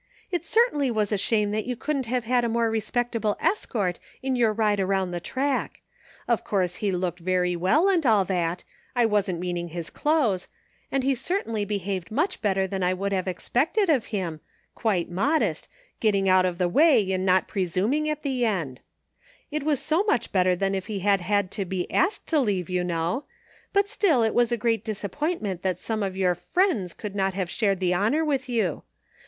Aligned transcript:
"It 0.31 0.47
certainly 0.47 0.89
was 0.89 1.11
a 1.11 1.17
shame 1.19 1.51
that 1.51 1.67
you 1.67 1.75
couldn't 1.75 2.07
have 2.07 2.23
had 2.23 2.43
a 2.43 2.49
more 2.49 2.71
respectable 2.71 3.37
escort 3.39 3.99
in 4.23 4.35
your 4.35 4.51
ride 4.51 4.79
around 4.79 5.09
235 5.09 5.13
THE 5.13 5.45
FINDING 5.45 5.69
OF 5.69 5.69
JASPER 5.69 5.77
HOLT 5.77 6.01
the 6.17 6.27
trade 6.27 6.33
Of 6.33 6.43
course 6.49 6.75
he 6.77 6.91
looked 6.91 7.19
very 7.19 7.55
well 7.55 7.87
and 7.87 8.03
all 8.03 8.25
tiiat, 8.25 8.63
I 8.95 9.05
wasn't 9.05 9.39
meaning 9.39 9.67
his 9.67 9.91
clothes; 9.91 10.47
and 10.91 11.03
he 11.03 11.15
really 11.29 11.65
behaved 11.65 12.09
much 12.11 12.41
better 12.41 12.65
than 12.65 12.81
I 12.81 12.95
would 12.95 13.13
have 13.13 13.27
expected 13.27 13.89
for 13.89 13.99
him, 14.07 14.39
quite 14.73 15.11
modest, 15.11 15.67
getting 15.99 16.27
out 16.27 16.47
of 16.47 16.57
the 16.57 16.67
way 16.67 17.11
and 17.11 17.23
not 17.23 17.47
presiuning 17.47 18.09
at 18.09 18.23
the 18.23 18.43
end 18.43 18.81
It 19.51 19.61
was 19.61 19.79
so 19.79 20.03
much 20.05 20.31
better 20.31 20.55
than 20.55 20.73
if 20.73 20.87
he 20.87 21.01
had 21.01 21.21
had 21.21 21.51
to 21.51 21.65
be 21.65 21.91
asked 21.93 22.25
to 22.29 22.39
leave, 22.39 22.71
you 22.71 22.83
know, 22.83 23.25
but 23.71 23.87
still, 23.87 24.23
it 24.23 24.33
was 24.33 24.51
a 24.51 24.57
great 24.57 24.83
disappointment 24.83 25.61
that 25.61 25.77
some 25.77 26.01
of 26.01 26.17
your 26.17 26.33
friends 26.33 26.95
couldn't 26.95 27.35
have 27.35 27.51
shared 27.51 27.79
the 27.79 27.93
honor 27.93 28.25
with 28.25 28.49
you. 28.49 28.81